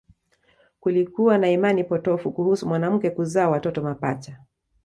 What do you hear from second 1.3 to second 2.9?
na imani potofu kuhusu